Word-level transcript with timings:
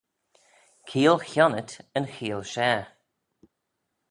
Keeayl 0.87 1.19
chionnit 1.29 1.71
yn 1.97 2.09
cheeayl 2.13 2.43
share, 2.53 2.85